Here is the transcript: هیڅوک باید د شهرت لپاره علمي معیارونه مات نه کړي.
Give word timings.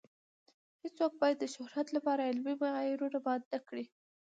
هیڅوک 0.83 1.13
باید 1.21 1.37
د 1.39 1.45
شهرت 1.55 1.87
لپاره 1.95 2.27
علمي 2.29 2.53
معیارونه 2.61 3.19
مات 3.25 3.43
نه 3.53 3.59
کړي. 3.67 3.85